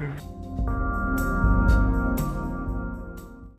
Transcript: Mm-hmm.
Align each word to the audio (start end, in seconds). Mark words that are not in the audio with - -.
Mm-hmm. 0.00 0.89